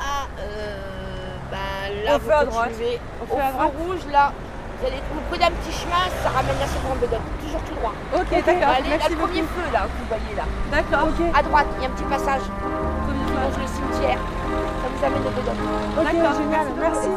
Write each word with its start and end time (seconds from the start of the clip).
Ah, 0.00 0.26
euh, 0.40 1.36
bah 1.50 1.56
là, 2.04 2.18
vous 2.18 2.26
feu 2.26 2.32
à 2.34 2.44
droite. 2.44 2.68
continuez. 2.68 2.98
Au 3.20 3.24
Au 3.24 3.26
feu 3.36 3.42
à 3.42 3.46
feu 3.48 3.52
droite 3.54 3.72
rouge, 3.78 4.04
là, 4.12 4.32
vous, 4.80 4.86
allez, 4.86 5.02
vous 5.12 5.20
prenez 5.30 5.44
un 5.44 5.50
petit 5.50 5.72
chemin, 5.72 6.02
ça 6.22 6.28
ramène 6.30 6.56
à 6.62 6.66
Sevran 6.66 6.94
Beaudotte. 6.96 7.26
Toujours 7.44 7.62
tout 7.62 7.74
droit. 7.74 7.92
Ok, 8.14 8.30
d'accord. 8.30 8.74
Allez, 8.78 8.88
Merci 8.88 9.10
le 9.10 9.16
premier 9.16 9.42
beaucoup. 9.42 9.54
feu, 9.54 9.66
là, 9.72 9.80
que 9.86 9.96
vous 9.98 10.08
voyez 10.08 10.34
là. 10.36 10.44
D'accord. 10.70 11.08
Ok. 11.08 11.20
À 11.34 11.42
droite, 11.42 11.66
il 11.78 11.82
y 11.82 11.86
a 11.86 11.88
un 11.88 11.92
petit 11.92 12.04
passage 12.10 12.42
qui 12.42 13.12
longe 13.34 13.58
le 13.58 13.66
cimetière. 13.66 14.18
Ça 14.18 14.86
vous 14.90 15.04
amène 15.04 15.22
au 15.26 15.30
Beaudotte. 15.30 15.62
D'accord. 15.96 16.34
génial, 16.38 16.66
merci. 16.78 17.10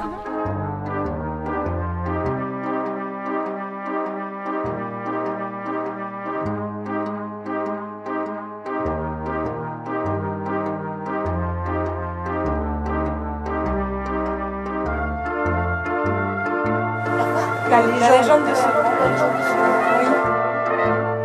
La 17.71 17.77
légende 18.17 18.43
de 18.49 18.53
Sevran. 18.53 18.91
Oui. 18.99 20.05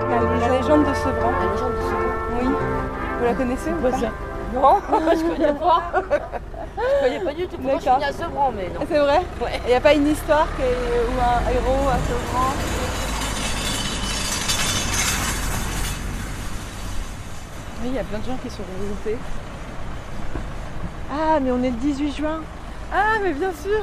La 0.08 0.48
légende 0.56 0.84
de 0.86 0.94
Sevran. 0.94 1.32
La 1.40 1.52
légende 1.52 1.74
de 1.74 1.82
Sevran. 1.82 2.12
Oui. 2.40 2.46
Vous 3.18 3.24
la 3.24 3.34
connaissez 3.34 3.70
ou 3.72 3.76
pas 3.82 3.90
Non, 4.54 4.80
je 5.10 5.24
connais 5.34 5.52
pas. 5.52 5.82
Je 6.76 7.04
connais 7.04 7.20
pas 7.24 7.32
du 7.34 7.46
tout. 7.48 7.56
Moi, 7.60 7.72
je 7.76 7.80
suis 7.80 7.88
à 7.90 8.12
Sevran, 8.12 8.52
mais 8.56 8.68
non. 8.72 8.86
C'est 8.88 8.98
vrai 8.98 9.22
Ouais. 9.42 9.60
Il 9.64 9.68
n'y 9.70 9.74
a 9.74 9.80
pas 9.80 9.94
une 9.94 10.06
histoire 10.06 10.46
que- 10.56 10.62
ou 10.62 11.18
un 11.20 11.50
héros 11.50 11.88
à 11.88 11.98
Sevran 12.06 12.52
Oui, 17.82 17.88
il 17.90 17.94
y 17.94 17.98
a 17.98 18.04
plein 18.04 18.18
de 18.18 18.24
gens 18.24 18.38
qui 18.42 18.50
sont 18.50 18.62
regroupés. 18.80 19.18
Ah, 21.12 21.38
mais 21.40 21.50
on 21.50 21.62
est 21.62 21.70
le 21.70 21.76
18 21.76 22.16
juin. 22.16 22.40
Ah, 22.92 23.18
mais 23.22 23.32
bien 23.32 23.50
sûr. 23.52 23.82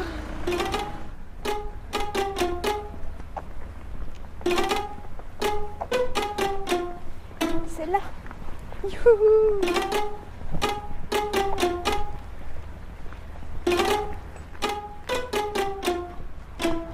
Youhou 9.53 9.83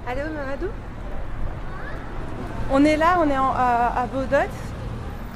Allô, 0.06 0.22
Mamadou? 0.34 0.68
On 2.72 2.84
est 2.84 2.96
là, 2.96 3.18
on 3.20 3.28
est 3.30 3.38
en- 3.38 3.52
à, 3.52 4.02
à. 4.02 4.06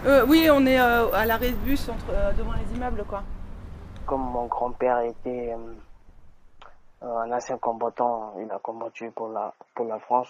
Euh, 0.06 0.24
oui, 0.28 0.48
on 0.52 0.66
est 0.66 0.78
euh, 0.80 1.10
à 1.12 1.24
l'arrêt 1.24 1.50
de 1.50 1.56
bus 1.56 1.88
entre, 1.88 2.10
euh, 2.10 2.32
devant 2.32 2.52
les 2.52 2.76
immeubles, 2.76 3.04
quoi. 3.04 3.22
Comme 4.06 4.20
mon 4.22 4.46
grand-père 4.46 4.98
était 5.00 5.56
un 7.00 7.32
ancien 7.32 7.56
combattant, 7.56 8.34
il 8.38 8.50
a 8.50 8.58
combattu 8.58 9.10
pour 9.10 9.28
la, 9.28 9.54
pour 9.74 9.86
la 9.86 9.98
France, 9.98 10.28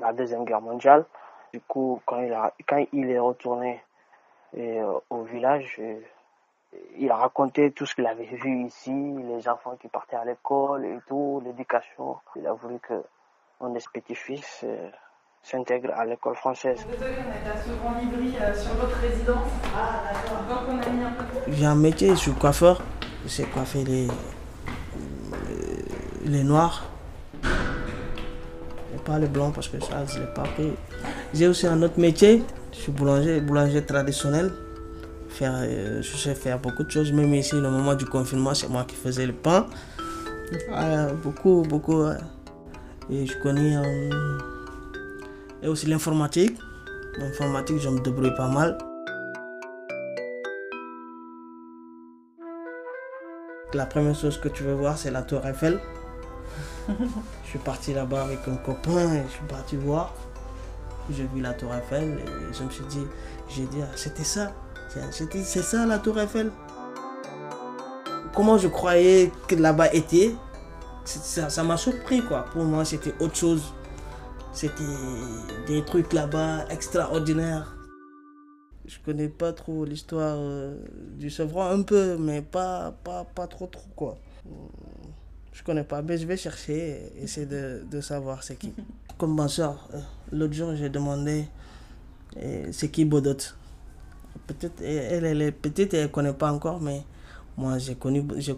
la 0.00 0.12
Deuxième 0.12 0.44
Guerre 0.44 0.60
mondiale. 0.60 1.04
Du 1.52 1.60
coup, 1.60 2.00
quand 2.04 2.20
il, 2.92 3.10
est 3.10 3.18
retourné 3.18 3.82
au 5.10 5.22
village, 5.22 5.80
il 6.98 7.10
a 7.10 7.16
raconté 7.16 7.70
tout 7.72 7.86
ce 7.86 7.94
qu'il 7.94 8.06
avait 8.06 8.24
vu 8.24 8.66
ici, 8.66 8.92
les 8.92 9.48
enfants 9.48 9.76
qui 9.80 9.88
partaient 9.88 10.16
à 10.16 10.24
l'école 10.24 10.84
et 10.84 10.98
tout, 11.06 11.42
l'éducation. 11.44 12.16
Il 12.36 12.46
a 12.46 12.52
voulu 12.52 12.78
que 12.78 12.94
mon 13.60 13.72
petit-fils 13.72 14.60
euh, 14.64 14.88
s'intègre 15.42 15.92
à 15.94 16.04
l'école 16.04 16.36
française. 16.36 16.84
Désolé, 16.90 17.16
on 17.18 17.46
est 17.46 17.50
à 17.50 17.56
Sevran-Livry 17.56 18.32
sur 18.54 18.74
votre 18.74 18.96
résidence. 18.96 19.48
Ah, 19.74 20.02
d'accord. 20.12 20.42
Donc 20.48 20.68
on 20.68 20.88
a 20.88 20.90
mis 20.90 21.04
un 21.04 21.12
peu 21.12 21.50
de 21.50 21.56
J'ai 21.56 21.66
un 21.66 21.74
métier, 21.74 22.10
je 22.10 22.14
suis 22.14 22.32
coiffeur. 22.32 22.82
Je 23.24 23.28
sais 23.28 23.44
coiffer 23.44 23.84
les, 23.84 24.08
les 26.24 26.44
noirs. 26.44 26.84
Et 28.94 28.98
pas 29.04 29.18
les 29.18 29.26
blancs 29.26 29.54
parce 29.54 29.68
que 29.68 29.80
ça, 29.80 30.04
je 30.06 30.18
ne 30.18 30.26
l'ai 30.26 30.32
pas 30.32 30.42
pris. 30.42 30.72
J'ai 31.34 31.48
aussi 31.48 31.66
un 31.66 31.82
autre 31.82 31.98
métier. 31.98 32.44
Je 32.72 32.78
suis 32.78 32.92
boulanger, 32.92 33.40
boulanger 33.40 33.84
traditionnel. 33.84 34.52
Faire, 35.36 35.52
euh, 35.54 36.00
je 36.00 36.16
sais 36.16 36.34
faire 36.34 36.58
beaucoup 36.58 36.82
de 36.82 36.90
choses. 36.90 37.12
Même 37.12 37.34
ici, 37.34 37.54
le 37.54 37.70
moment 37.70 37.94
du 37.94 38.06
confinement, 38.06 38.54
c'est 38.54 38.70
moi 38.70 38.84
qui 38.84 38.96
faisais 38.96 39.26
le 39.26 39.34
pain. 39.34 39.66
Voilà, 40.68 41.12
beaucoup, 41.12 41.62
beaucoup. 41.68 42.04
Et 43.10 43.26
je 43.26 43.36
connais 43.42 43.76
euh, 43.76 44.10
et 45.62 45.68
aussi 45.68 45.86
l'informatique. 45.86 46.56
L'informatique, 47.18 47.80
je 47.80 47.88
me 47.90 48.00
débrouille 48.00 48.34
pas 48.34 48.48
mal. 48.48 48.78
La 53.74 53.84
première 53.84 54.14
chose 54.14 54.38
que 54.40 54.48
tu 54.48 54.62
veux 54.62 54.72
voir, 54.72 54.96
c'est 54.96 55.10
la 55.10 55.20
tour 55.20 55.46
Eiffel. 55.46 55.78
je 56.88 57.48
suis 57.48 57.58
parti 57.58 57.92
là-bas 57.92 58.22
avec 58.24 58.38
un 58.48 58.56
copain 58.56 59.12
et 59.12 59.22
je 59.26 59.32
suis 59.32 59.46
parti 59.48 59.76
voir. 59.76 60.14
J'ai 61.10 61.26
vu 61.34 61.42
la 61.42 61.52
tour 61.52 61.74
Eiffel 61.74 62.18
et 62.20 62.54
je 62.54 62.62
me 62.62 62.70
suis 62.70 62.84
dit, 62.84 63.04
j'ai 63.50 63.66
dit, 63.66 63.82
ah, 63.82 63.92
c'était 63.96 64.24
ça. 64.24 64.54
C'est- 64.88 65.12
C'était, 65.12 65.42
c'est 65.42 65.62
ça 65.62 65.86
la 65.86 65.98
tour 65.98 66.18
Eiffel? 66.18 66.50
Comment 68.34 68.58
je 68.58 68.68
croyais 68.68 69.32
que 69.48 69.54
là-bas 69.54 69.92
était, 69.94 70.34
ça, 71.04 71.48
ça 71.48 71.62
m'a 71.64 71.76
surpris 71.76 72.22
quoi. 72.22 72.44
Pour 72.52 72.64
moi, 72.64 72.84
c'était 72.84 73.14
autre 73.20 73.36
chose. 73.36 73.72
C'était 74.52 74.82
des 75.66 75.84
trucs 75.84 76.12
là-bas 76.12 76.66
extraordinaires. 76.70 77.72
Je 78.86 78.98
connais 79.04 79.28
pas 79.28 79.52
trop 79.52 79.84
l'histoire 79.84 80.36
euh, 80.38 80.78
du 81.18 81.28
Sevran, 81.30 81.70
un 81.70 81.82
peu, 81.82 82.16
mais 82.18 82.40
pas, 82.40 82.94
pas, 83.02 83.24
pas 83.24 83.46
trop 83.46 83.66
trop 83.66 83.88
quoi. 83.96 84.16
Je 85.52 85.62
connais 85.64 85.82
pas, 85.84 86.02
mais 86.02 86.18
je 86.18 86.26
vais 86.26 86.36
chercher 86.36 87.10
et 87.16 87.22
essayer 87.24 87.46
de, 87.46 87.82
de 87.90 88.00
savoir 88.00 88.42
c'est 88.42 88.56
qui. 88.56 88.72
Comme 89.18 89.34
ma 89.34 89.48
soeur, 89.48 89.88
euh, 89.94 90.00
l'autre 90.30 90.52
jour 90.52 90.74
j'ai 90.76 90.90
demandé 90.90 91.46
euh, 92.36 92.68
c'est 92.70 92.90
qui 92.90 93.04
Bodot. 93.06 93.36
Peut-être 94.46 94.80
elle, 94.82 95.24
elle 95.24 95.42
est 95.42 95.52
petite 95.52 95.94
et 95.94 95.98
elle 95.98 96.10
connaît 96.10 96.32
pas 96.32 96.52
encore, 96.52 96.80
mais 96.80 97.02
moi 97.56 97.78
j'ai 97.78 97.96
connu, 97.96 98.24
j'ai 98.38 98.54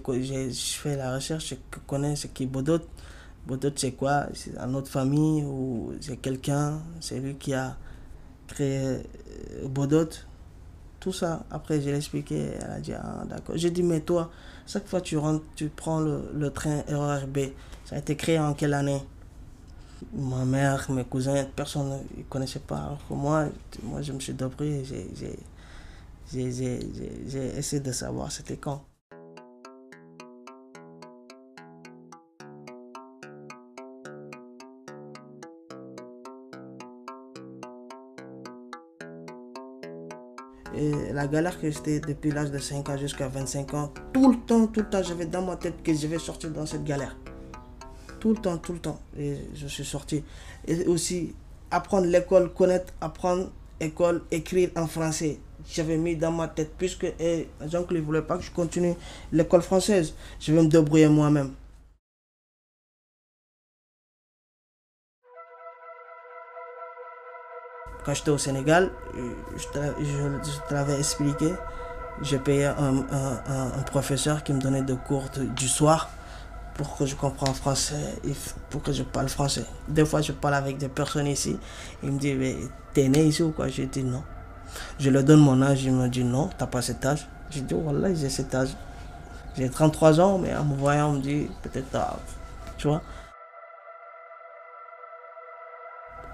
je 0.50 0.74
fais 0.76 0.96
la 0.96 1.14
recherche, 1.14 1.50
je 1.50 1.54
connais 1.86 2.14
c'est 2.16 2.28
qui 2.32 2.46
Bodot. 2.46 2.80
Bodot 3.46 3.70
c'est 3.76 3.92
quoi? 3.92 4.26
C'est 4.34 4.54
une 4.58 4.74
autre 4.76 4.90
famille 4.90 5.44
ou 5.44 5.92
c'est 6.00 6.18
quelqu'un, 6.18 6.80
c'est 7.00 7.18
lui 7.20 7.36
qui 7.36 7.54
a 7.54 7.76
créé 8.48 8.78
euh, 8.86 9.68
Bodot. 9.68 10.10
Tout 11.00 11.12
ça, 11.12 11.44
après 11.50 11.80
je 11.80 11.90
l'ai 11.90 11.96
expliqué, 11.96 12.50
elle 12.60 12.70
a 12.70 12.80
dit 12.80 12.92
ah 12.94 13.24
d'accord. 13.28 13.56
J'ai 13.56 13.70
dit 13.70 13.82
mais 13.82 14.00
toi, 14.00 14.30
chaque 14.66 14.86
fois 14.88 15.00
tu 15.00 15.16
rentres, 15.16 15.44
tu 15.56 15.68
prends 15.68 16.00
le, 16.00 16.30
le 16.34 16.50
train 16.50 16.82
RERB, 16.88 17.38
ça 17.86 17.96
a 17.96 17.98
été 18.00 18.16
créé 18.16 18.38
en 18.38 18.52
quelle 18.54 18.74
année? 18.74 19.02
Ma 20.14 20.44
mère, 20.44 20.90
mes 20.90 21.04
cousins, 21.04 21.44
personne 21.56 21.88
ne 22.16 22.22
connaissait 22.24 22.60
pas. 22.60 22.76
Alors 22.78 23.00
que 23.08 23.14
moi, 23.14 23.46
moi 23.82 24.00
je 24.02 24.12
me 24.12 24.20
suis 24.20 24.32
débrouillé, 24.32 24.84
j'ai- 24.84 25.38
j'ai- 26.32 27.58
essayé 27.58 27.80
de 27.80 27.92
savoir 27.92 28.30
c'était 28.30 28.56
quand. 28.56 28.84
La 41.12 41.26
galère 41.26 41.58
que 41.60 41.70
j'étais 41.70 41.98
depuis 41.98 42.30
l'âge 42.30 42.50
de 42.52 42.58
5 42.58 42.88
ans 42.88 42.96
jusqu'à 42.96 43.26
25 43.26 43.74
ans, 43.74 43.92
tout 44.12 44.30
le 44.30 44.38
temps, 44.38 44.66
tout 44.68 44.80
le 44.80 44.88
temps, 44.88 45.02
j'avais 45.02 45.26
dans 45.26 45.42
ma 45.42 45.56
tête 45.56 45.82
que 45.82 45.92
je 45.92 46.06
vais 46.06 46.18
sortir 46.18 46.50
dans 46.50 46.66
cette 46.66 46.84
galère. 46.84 47.16
Tout 48.20 48.30
le 48.30 48.36
temps, 48.36 48.58
tout 48.58 48.74
le 48.74 48.78
temps. 48.78 49.00
Et 49.16 49.36
je 49.54 49.66
suis 49.66 49.84
sorti. 49.84 50.22
Et 50.66 50.86
aussi, 50.86 51.34
apprendre 51.70 52.06
l'école, 52.06 52.52
connaître, 52.52 52.92
apprendre 53.00 53.50
école, 53.80 54.22
écrire 54.30 54.70
en 54.76 54.86
français. 54.86 55.40
J'avais 55.72 55.96
mis 55.96 56.16
dans 56.16 56.32
ma 56.32 56.48
tête, 56.48 56.72
puisque 56.78 57.06
eh, 57.20 57.48
Jean-Claude 57.66 58.00
ne 58.00 58.04
voulait 58.06 58.22
pas 58.22 58.38
que 58.38 58.42
je 58.44 58.50
continue 58.50 58.94
l'école 59.32 59.62
française. 59.62 60.14
Je 60.40 60.52
vais 60.52 60.62
me 60.62 60.68
débrouiller 60.68 61.08
moi-même. 61.08 61.52
Quand 68.04 68.14
j'étais 68.14 68.30
au 68.30 68.38
Sénégal, 68.38 68.90
euh, 69.16 69.32
je 69.56 69.66
je- 70.04 70.50
je 70.50 70.68
te 70.68 70.74
l'avais 70.74 70.98
expliqué, 70.98 71.52
j'ai 72.22 72.38
payé 72.38 72.66
un, 72.66 73.04
professeur 73.86 74.42
qui 74.44 74.52
me 74.52 74.60
donnait 74.60 74.82
des 74.82 74.96
cours 74.96 75.26
du 75.56 75.68
soir 75.68 76.08
pour 76.74 76.96
que 76.96 77.06
je 77.06 77.16
comprenne 77.16 77.54
français 77.54 78.14
et 78.24 78.34
pour 78.70 78.82
que 78.82 78.92
je 78.92 79.02
parle 79.02 79.28
français. 79.28 79.64
Des 79.88 80.06
fois, 80.06 80.20
je 80.22 80.32
parle 80.32 80.54
avec 80.54 80.78
des 80.78 80.88
personnes 80.88 81.26
ici. 81.26 81.58
Il 82.02 82.12
me 82.12 82.18
dit, 82.18 82.34
mais 82.34 82.56
t'es 82.94 83.08
né 83.08 83.24
ici 83.26 83.42
ou 83.42 83.50
quoi? 83.52 83.68
Je 83.68 83.82
dis 83.84 84.04
non. 84.04 84.22
Je 84.98 85.10
lui 85.10 85.22
donne 85.24 85.40
mon 85.40 85.60
âge, 85.62 85.82
il 85.84 85.92
me 85.92 86.08
dit 86.08 86.24
non, 86.24 86.50
t'as 86.58 86.66
pas 86.66 86.82
cet 86.82 87.04
âge. 87.06 87.26
Je 87.50 87.60
dis, 87.60 87.74
voilà, 87.74 88.12
j'ai 88.14 88.28
cet 88.28 88.54
âge. 88.54 88.70
J'ai 89.56 89.68
33 89.70 90.20
ans, 90.20 90.38
mais 90.38 90.54
en 90.54 90.64
me 90.64 90.76
voyant, 90.76 91.08
on 91.10 91.12
me 91.14 91.20
dit, 91.20 91.50
peut-être, 91.62 91.90
t'as- 91.90 92.16
tu 92.76 92.88
vois. 92.88 93.02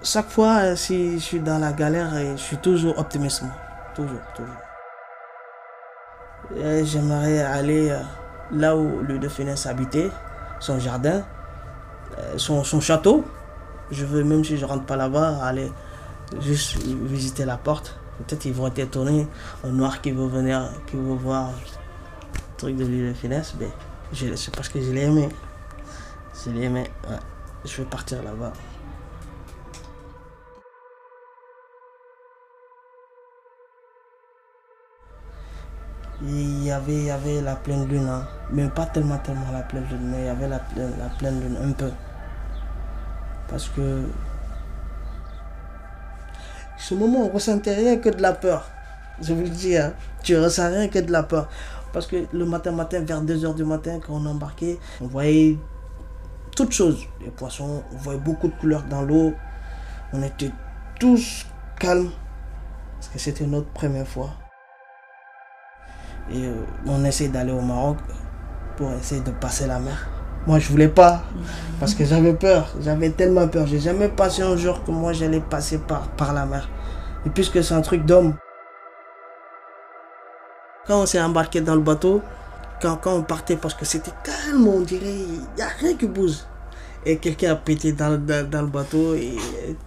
Chaque 0.03 0.29
fois, 0.29 0.57
euh, 0.61 0.75
si 0.75 1.13
je 1.13 1.23
suis 1.23 1.39
dans 1.39 1.57
la 1.57 1.71
galère, 1.73 2.13
euh, 2.13 2.37
je 2.37 2.41
suis 2.41 2.57
toujours 2.57 2.99
optimiste. 2.99 3.43
Toujours, 3.95 4.19
toujours. 4.35 4.55
J'aimerais 6.83 7.41
aller 7.41 7.89
euh, 7.89 7.99
là 8.51 8.75
où 8.77 9.01
le 9.01 9.29
Finesse 9.29 9.65
habitait, 9.65 10.11
son 10.59 10.79
jardin, 10.79 11.23
son, 12.37 12.63
son 12.63 12.79
château. 12.79 13.23
Je 13.89 14.05
veux, 14.05 14.23
même 14.23 14.43
si 14.43 14.57
je 14.57 14.65
rentre 14.65 14.85
pas 14.85 14.95
là-bas, 14.95 15.39
aller 15.43 15.71
juste 16.39 16.77
visiter 16.77 17.45
la 17.45 17.57
porte. 17.57 17.97
Peut-être 18.17 18.45
ils 18.45 18.53
vont 18.53 18.67
être 18.67 18.79
étonnés, 18.79 19.27
un 19.63 19.69
noir 19.69 20.01
qui 20.01 20.11
veut 20.11 20.27
venir, 20.27 20.71
qui 20.87 20.95
veut 20.95 21.15
voir 21.15 21.49
le 21.49 22.57
truc 22.57 22.75
de 22.77 22.85
l'île 22.85 23.09
de 23.09 23.13
Finesse. 23.13 23.55
Mais 23.59 23.69
c'est 24.35 24.55
parce 24.55 24.69
que 24.69 24.81
je 24.81 24.91
l'ai 24.91 25.03
aimé. 25.03 25.29
Je 26.45 26.51
l'ai 26.51 26.63
aimé. 26.63 26.89
Je 27.65 27.77
vais 27.77 27.85
partir 27.85 28.23
là-bas. 28.23 28.53
il 36.21 36.63
y 36.63 36.71
avait, 36.71 36.93
il 36.93 37.05
y 37.05 37.11
avait 37.11 37.41
la 37.41 37.55
pleine 37.55 37.87
lune, 37.87 38.07
hein. 38.07 38.27
mais 38.51 38.67
pas 38.69 38.85
tellement, 38.85 39.17
tellement 39.19 39.51
la 39.51 39.61
pleine 39.61 39.85
lune, 39.89 40.09
mais 40.11 40.21
il 40.21 40.25
y 40.25 40.29
avait 40.29 40.47
la, 40.47 40.61
la 40.77 41.09
pleine 41.17 41.39
lune 41.41 41.57
un 41.61 41.71
peu. 41.71 41.91
Parce 43.47 43.69
que 43.69 44.03
ce 46.85 46.93
moment, 46.93 47.25
on 47.25 47.29
ressentait 47.29 47.73
rien 47.73 47.97
que 47.97 48.09
de 48.09 48.21
la 48.21 48.33
peur. 48.33 48.69
Je 49.19 49.33
vous 49.33 49.41
le 49.41 49.49
dis, 49.49 49.75
hein. 49.75 49.93
tu 50.21 50.37
ressens 50.37 50.67
rien 50.69 50.87
que 50.87 50.99
de 50.99 51.11
la 51.11 51.23
peur. 51.23 51.49
Parce 51.91 52.05
que 52.05 52.27
le 52.31 52.45
matin, 52.45 52.71
matin, 52.73 52.99
vers 53.01 53.23
2h 53.23 53.55
du 53.55 53.63
matin, 53.63 53.99
quand 54.05 54.13
on 54.13 54.25
embarquait, 54.27 54.77
on 55.01 55.07
voyait 55.07 55.57
toutes 56.55 56.73
choses. 56.73 57.07
Les 57.21 57.31
poissons, 57.31 57.83
on 57.91 57.97
voyait 57.97 58.19
beaucoup 58.19 58.49
de 58.49 58.53
couleurs 58.53 58.83
dans 58.83 59.01
l'eau. 59.01 59.33
On 60.13 60.21
était 60.21 60.51
tous 60.99 61.47
calmes. 61.79 62.11
Parce 62.97 63.07
que 63.07 63.17
c'était 63.17 63.47
notre 63.47 63.69
première 63.69 64.07
fois. 64.07 64.29
Et 66.29 66.45
euh, 66.45 66.53
on 66.85 67.03
essaie 67.03 67.29
d'aller 67.29 67.51
au 67.51 67.61
Maroc 67.61 67.97
pour 68.77 68.91
essayer 68.91 69.21
de 69.21 69.31
passer 69.31 69.65
la 69.65 69.79
mer. 69.79 70.14
Moi, 70.47 70.59
je 70.59 70.69
voulais 70.69 70.87
pas 70.87 71.23
parce 71.79 71.93
que 71.93 72.05
j'avais 72.05 72.33
peur. 72.33 72.69
J'avais 72.81 73.09
tellement 73.09 73.47
peur. 73.47 73.67
J'ai 73.67 73.79
jamais 73.79 74.09
passé 74.09 74.41
un 74.41 74.55
jour 74.55 74.83
que 74.83 74.91
moi 74.91 75.13
j'allais 75.13 75.39
passer 75.39 75.79
par, 75.79 76.07
par 76.09 76.33
la 76.33 76.45
mer. 76.45 76.69
Et 77.25 77.29
puisque 77.29 77.63
c'est 77.63 77.73
un 77.73 77.81
truc 77.81 78.05
d'homme. 78.05 78.35
Quand 80.87 81.01
on 81.01 81.05
s'est 81.05 81.21
embarqué 81.21 81.61
dans 81.61 81.73
le 81.73 81.81
bateau, 81.81 82.21
quand, 82.79 82.97
quand 82.97 83.15
on 83.15 83.23
partait, 83.23 83.55
parce 83.55 83.73
que 83.73 83.85
c'était 83.85 84.11
calme, 84.23 84.67
on 84.67 84.81
dirait, 84.81 85.05
il 85.05 85.41
n'y 85.55 85.61
a 85.63 85.67
rien 85.79 85.95
qui 85.95 86.05
bouge. 86.05 86.37
Et 87.05 87.17
quelqu'un 87.17 87.53
a 87.53 87.55
pété 87.55 87.91
dans, 87.91 88.17
dans, 88.17 88.61
le 88.61 88.67
bateau 88.67 89.15
et 89.15 89.35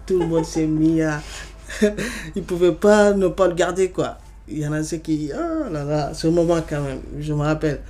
tout 0.05 0.19
le 0.19 0.25
monde 0.25 0.45
s'est 0.45 0.67
mis 0.67 1.01
à. 1.01 1.21
il 1.81 1.91
ne 2.37 2.41
pouvait 2.41 2.71
pas 2.73 3.13
ne 3.13 3.27
pas 3.27 3.47
le 3.47 3.53
garder, 3.53 3.91
quoi 3.91 4.17
il 4.51 4.59
y 4.59 4.67
en 4.67 4.73
a 4.73 4.83
ceux 4.83 4.97
qui 4.97 5.31
oh 5.33 5.71
là 5.71 5.83
là 5.83 6.13
ce 6.13 6.27
moment 6.27 6.59
quand 6.67 6.81
même 6.81 6.99
je 7.19 7.33
me 7.33 7.41
rappelle 7.41 7.81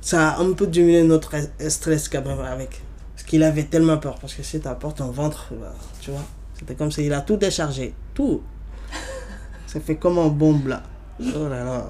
ça 0.00 0.30
a 0.30 0.40
un 0.40 0.52
peu 0.52 0.66
diminué 0.66 1.02
notre 1.02 1.34
stress 1.68 2.08
quand 2.08 2.24
même 2.24 2.40
avec. 2.40 2.80
Parce 3.14 3.26
qu'il 3.26 3.42
avait 3.42 3.64
tellement 3.64 3.98
peur 3.98 4.18
parce 4.20 4.34
que 4.34 4.42
si 4.42 4.58
porte 4.58 4.98
ton 4.98 5.10
ventre 5.10 5.52
bah, 5.60 5.74
tu 6.00 6.10
vois 6.10 6.24
c'était 6.58 6.74
comme 6.74 6.90
ça 6.90 7.02
il 7.02 7.12
a 7.12 7.20
tout 7.20 7.36
déchargé 7.36 7.94
tout. 8.14 8.42
Ça 9.66 9.80
fait 9.80 9.96
comme 9.96 10.18
un 10.18 10.28
bombe 10.28 10.68
là. 10.68 10.82
Oh 11.20 11.48
là 11.48 11.64
là. 11.64 11.88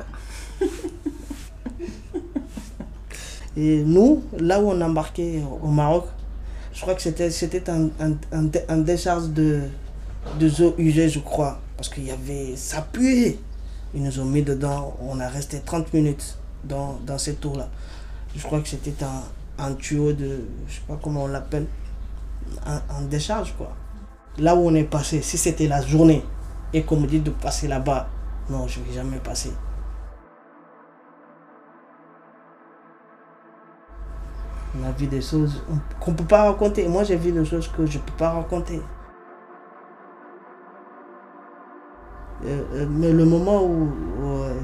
Et 3.57 3.83
nous 3.85 4.25
là 4.39 4.61
où 4.61 4.71
on 4.71 4.81
embarquait 4.81 5.43
au 5.63 5.69
Maroc 5.69 6.07
je 6.73 6.81
crois 6.81 6.95
que 6.95 7.03
c'était 7.03 7.31
c'était 7.31 7.69
un, 7.71 7.89
un, 8.01 8.13
un, 8.33 8.49
un 8.69 8.77
décharge 8.79 9.29
de 9.29 9.63
de 10.39 10.63
eaux 10.63 10.75
usées 10.79 11.09
je 11.09 11.19
crois. 11.21 11.61
Parce 11.77 11.89
qu'il 11.89 12.05
y 12.05 12.11
avait 12.11 12.57
ça 12.57 12.83
puait. 12.83 13.39
Ils 13.95 14.03
nous 14.03 14.21
ont 14.21 14.25
mis 14.25 14.43
dedans. 14.43 14.97
On 15.01 15.21
a 15.21 15.29
resté 15.29 15.61
30 15.61 15.93
minutes 15.95 16.38
dans, 16.65 16.99
dans 17.07 17.19
cette 17.19 17.41
tour-là. 17.41 17.69
Je 18.37 18.43
crois 18.43 18.61
que 18.61 18.69
c'était 18.69 18.95
un, 19.05 19.65
un, 19.65 19.75
tuyau 19.75 20.13
de, 20.13 20.45
je 20.67 20.75
sais 20.75 20.83
pas 20.87 20.99
comment 21.03 21.25
on 21.25 21.29
l'appelle, 21.29 21.67
en, 22.67 23.03
décharge 23.03 23.55
quoi. 23.57 23.73
Là 24.39 24.55
où 24.55 24.61
on 24.61 24.75
est 24.75 24.85
passé, 24.85 25.21
si 25.23 25.37
c'était 25.37 25.67
la 25.67 25.83
journée 25.83 26.25
et 26.73 26.83
qu'on 26.83 26.97
me 26.97 27.07
dit 27.07 27.21
de 27.21 27.31
passer 27.31 27.67
là-bas, 27.69 28.09
non, 28.51 28.67
je 28.67 28.81
ne 28.81 28.85
vais 28.85 28.93
jamais 28.93 29.19
passer. 29.19 29.53
On 34.79 34.87
a 34.87 34.93
vu 34.93 35.07
des 35.07 35.21
choses 35.21 35.63
qu'on 35.99 36.13
ne 36.13 36.17
peut 36.17 36.25
pas 36.25 36.45
raconter. 36.45 36.87
Moi, 36.87 37.03
j'ai 37.03 37.17
vu 37.17 37.33
des 37.33 37.45
choses 37.45 37.69
que 37.69 37.85
je 37.87 37.99
ne 37.99 38.03
peux 38.03 38.13
pas 38.17 38.31
raconter. 38.31 38.81
Euh, 42.45 42.87
mais 42.89 43.13
le 43.13 43.25
moment 43.25 43.65
où, 43.65 43.91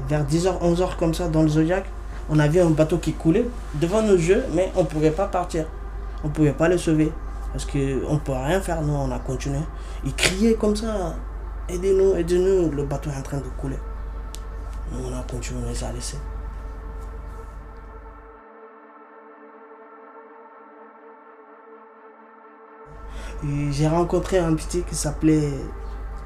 vers 0.07 0.23
10h, 0.23 0.61
11h 0.61 0.97
comme 0.97 1.13
ça, 1.13 1.27
dans 1.27 1.43
le 1.43 1.47
Zodiac, 1.49 1.85
on 2.29 2.39
avait 2.39 2.61
un 2.61 2.69
bateau 2.69 2.97
qui 2.97 3.13
coulait 3.13 3.47
devant 3.75 4.01
nos 4.01 4.15
yeux, 4.15 4.43
mais 4.53 4.71
on 4.75 4.81
ne 4.81 4.87
pouvait 4.87 5.11
pas 5.11 5.27
partir. 5.27 5.65
On 6.23 6.27
ne 6.27 6.33
pouvait 6.33 6.53
pas 6.53 6.67
le 6.67 6.77
sauver. 6.77 7.11
Parce 7.51 7.65
qu'on 7.65 7.77
ne 7.77 8.19
peut 8.19 8.33
rien 8.33 8.59
faire, 8.59 8.81
nous, 8.81 8.93
on 8.93 9.11
a 9.11 9.19
continué. 9.19 9.59
Ils 10.03 10.13
criaient 10.13 10.55
comme 10.55 10.75
ça, 10.75 11.15
aidez-nous, 11.69 12.15
aidez-nous, 12.15 12.71
le 12.71 12.83
bateau 12.83 13.09
est 13.09 13.17
en 13.17 13.21
train 13.21 13.37
de 13.37 13.49
couler. 13.59 13.79
Nous, 14.91 14.99
on 15.05 15.17
a 15.17 15.23
continué, 15.23 15.61
on 15.65 15.69
les 15.69 15.83
a 15.83 15.91
laissés. 15.91 16.17
J'ai 23.71 23.87
rencontré 23.87 24.39
un 24.39 24.55
petit 24.55 24.81
qui 24.83 24.95
s'appelait 24.95 25.51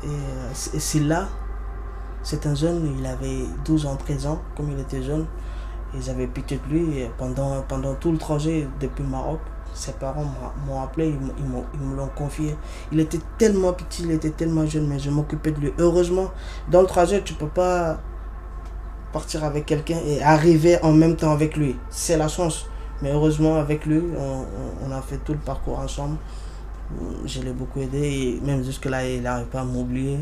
et 0.03 0.79
Silla, 0.79 1.27
c'est 2.24 2.45
un 2.45 2.56
jeune, 2.56 2.95
il 3.00 3.06
avait 3.06 3.45
12 3.66 3.86
ans, 3.86 3.95
13 3.95 4.27
ans, 4.27 4.42
comme 4.56 4.71
il 4.71 4.80
était 4.80 5.01
jeune. 5.01 5.25
Ils 5.95 6.10
avaient 6.10 6.27
pitié 6.27 6.60
de 6.68 6.74
lui 6.74 7.00
et 7.00 7.12
pendant, 7.18 7.63
tout 8.00 8.12
le 8.12 8.18
trajet 8.18 8.68
depuis 8.80 9.04
le 9.04 9.10
Maroc. 9.10 9.39
Ses 9.74 9.94
parents 9.94 10.25
m'ont 10.68 10.81
appelé, 10.81 11.13
ils, 11.38 11.86
me 11.86 11.95
l'ont 11.95 12.10
confié. 12.16 12.56
Il 12.92 13.00
était 13.00 13.19
tellement 13.38 13.74
petit, 13.74 14.04
il 14.04 14.12
était 14.12 14.31
tellement 14.31 14.66
jeune, 14.66 14.88
mais 14.88 15.00
je 15.00 15.10
m'occupais 15.10 15.51
de 15.51 15.60
lui. 15.60 15.74
Heureusement, 15.77 16.31
dans 16.69 16.81
le 16.81 16.88
trajet, 16.88 17.21
tu 17.24 17.33
ne 17.33 17.39
peux 17.39 17.48
pas 17.48 18.00
partir 19.13 19.44
avec 19.44 19.66
quelqu'un 19.66 19.98
et 20.06 20.21
arriver 20.21 20.77
en 20.83 20.92
même 20.92 21.16
temps 21.16 21.31
avec 21.31 21.56
lui. 21.56 21.75
C'est 21.89 22.18
la 22.18 22.27
chance. 22.27 22.66
Mais 23.01 23.12
heureusement, 23.12 23.57
avec 23.57 23.86
lui, 23.86 24.01
on 24.86 24.92
a 24.92 25.01
fait 25.01 25.18
tout 25.18 25.33
le 25.33 25.39
parcours 25.39 25.80
ensemble 25.80 26.18
je 27.25 27.42
l'ai 27.42 27.51
beaucoup 27.51 27.80
aidé 27.80 28.39
et 28.42 28.45
même 28.45 28.63
jusque-là, 28.63 29.07
il 29.07 29.21
n'arrive 29.21 29.48
pas 29.48 29.62
à 29.62 29.63
m'oublier. 29.63 30.19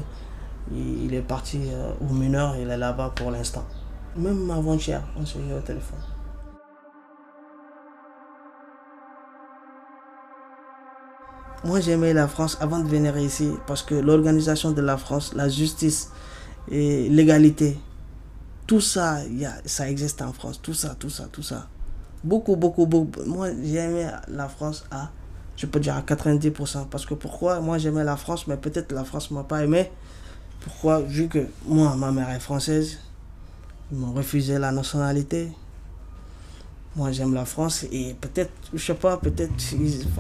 Il 0.71 1.13
est 1.13 1.21
parti 1.21 1.59
euh, 1.71 1.91
au 2.01 2.13
mineur, 2.13 2.55
il 2.57 2.69
est 2.69 2.77
là-bas 2.77 3.13
pour 3.15 3.31
l'instant. 3.31 3.65
Même 4.15 4.49
avant-hier, 4.51 5.01
on 5.15 5.21
eu 5.21 5.53
au 5.53 5.61
téléphone. 5.61 5.99
Moi, 11.63 11.79
j'aimais 11.79 12.13
la 12.13 12.27
France 12.27 12.57
avant 12.61 12.79
de 12.79 12.87
venir 12.87 13.17
ici 13.17 13.51
parce 13.65 13.81
que 13.81 13.95
l'organisation 13.95 14.71
de 14.71 14.81
la 14.81 14.97
France, 14.97 15.33
la 15.33 15.49
justice 15.49 16.11
et 16.69 17.09
l'égalité, 17.09 17.79
tout 18.67 18.81
ça, 18.81 19.19
ça 19.65 19.89
existe 19.89 20.21
en 20.21 20.33
France. 20.33 20.61
Tout 20.61 20.73
ça, 20.73 20.95
tout 20.99 21.09
ça, 21.09 21.25
tout 21.31 21.43
ça. 21.43 21.67
Beaucoup, 22.23 22.55
beaucoup, 22.55 22.85
beaucoup. 22.85 23.23
Moi, 23.25 23.49
j'aimais 23.63 24.07
la 24.27 24.49
France 24.49 24.85
à 24.91 25.09
je 25.57 25.65
peux 25.65 25.79
dire 25.79 25.95
à 25.95 26.01
90%. 26.01 26.87
Parce 26.89 27.05
que 27.05 27.15
pourquoi? 27.15 27.59
Moi, 27.59 27.79
j'aimais 27.79 28.03
la 28.03 28.15
France, 28.15 28.47
mais 28.47 28.55
peut-être 28.57 28.91
la 28.93 29.03
France 29.03 29.31
m'a 29.31 29.43
pas 29.43 29.63
aimé. 29.63 29.91
Pourquoi 30.61 31.01
Vu 31.01 31.27
que 31.27 31.47
moi, 31.65 31.95
ma 31.95 32.11
mère 32.11 32.29
est 32.29 32.39
française, 32.39 32.97
ils 33.91 33.97
m'ont 33.97 34.13
refusé 34.13 34.57
la 34.57 34.71
nationalité. 34.71 35.51
Moi, 36.95 37.11
j'aime 37.11 37.33
la 37.33 37.45
France 37.45 37.85
et 37.91 38.15
peut-être, 38.19 38.51
je 38.73 38.83
sais 38.83 38.95
pas, 38.95 39.17
peut-être 39.17 39.53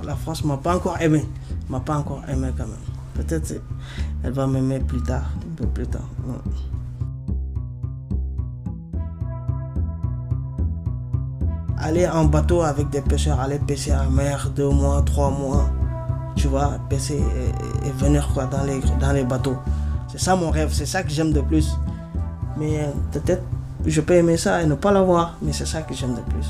la 0.03 0.15
France 0.15 0.43
m'a 0.43 0.57
pas 0.57 0.75
encore 0.75 1.01
aimé. 1.01 1.25
m'a 1.69 1.79
pas 1.79 1.97
encore 1.97 2.23
aimé 2.29 2.49
quand 2.55 2.67
même. 2.67 2.75
Peut-être 3.15 3.55
elle 4.23 4.31
va 4.31 4.45
m'aimer 4.45 4.79
plus 4.79 5.01
tard, 5.01 5.25
un 5.41 5.55
peu 5.55 5.65
plus 5.65 5.87
tard. 5.87 6.07
aller 11.79 12.07
en 12.07 12.25
bateau 12.25 12.61
avec 12.61 12.89
des 12.89 13.01
pêcheurs, 13.01 13.39
aller 13.39 13.59
pêcher 13.59 13.95
en 13.95 14.09
mer 14.09 14.51
deux 14.55 14.69
mois, 14.69 15.01
trois 15.03 15.29
mois, 15.29 15.69
tu 16.35 16.47
vois, 16.47 16.73
pêcher 16.89 17.17
et, 17.85 17.91
venir 17.91 18.29
quoi, 18.33 18.45
dans, 18.45 18.63
les, 18.63 18.81
dans 18.99 19.11
les 19.13 19.23
bateaux. 19.23 19.57
C'est 20.07 20.19
ça 20.19 20.35
mon 20.35 20.49
rêve, 20.49 20.69
c'est 20.71 20.85
ça 20.85 21.03
que 21.03 21.09
j'aime 21.09 21.33
de 21.33 21.41
plus. 21.41 21.69
Mais 22.57 22.89
peut-être 23.11 23.43
je 23.85 24.01
peux 24.01 24.15
aimer 24.15 24.37
ça 24.37 24.61
et 24.61 24.65
ne 24.65 24.75
pas 24.75 24.91
l'avoir, 24.91 25.37
mais 25.41 25.53
c'est 25.53 25.65
ça 25.65 25.81
que 25.81 25.93
j'aime 25.93 26.15
de 26.15 26.21
plus. 26.21 26.47